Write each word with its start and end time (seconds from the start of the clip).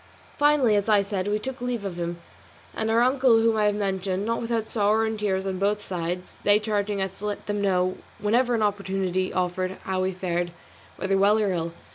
Finally, 0.39 0.75
as 0.75 0.89
I 0.89 1.03
said, 1.03 1.27
we 1.27 1.37
took 1.37 1.61
leave 1.61 1.85
of 1.85 1.95
him, 1.97 2.17
and 2.73 2.89
of 2.89 2.95
our 2.95 3.03
uncle 3.03 3.39
whom 3.39 3.55
I 3.55 3.65
have 3.65 3.75
mentioned, 3.75 4.25
not 4.25 4.41
without 4.41 4.67
sorrow 4.67 5.05
and 5.05 5.19
tears 5.19 5.45
on 5.45 5.59
both 5.59 5.79
sides, 5.79 6.37
they 6.43 6.57
charging 6.59 6.99
us 6.99 7.19
to 7.19 7.27
let 7.27 7.45
them 7.45 7.61
know 7.61 7.97
whenever 8.17 8.55
an 8.55 8.63
opportunity 8.63 9.31
offered 9.31 9.77
how 9.83 10.01
we 10.01 10.11
fared, 10.11 10.53
whether 10.95 11.19
well 11.19 11.37
or 11.37 11.51
ill. 11.53 11.73